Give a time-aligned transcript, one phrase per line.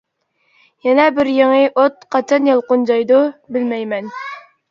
[0.87, 3.19] يەنە بىر يېڭى ئوت قاچان يالقۇنجايدۇ،
[3.59, 4.09] بىلمەيمەن.